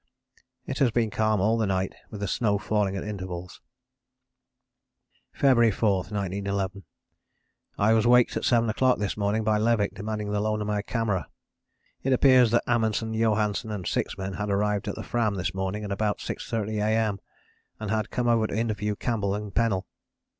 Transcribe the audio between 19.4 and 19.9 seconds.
Pennell.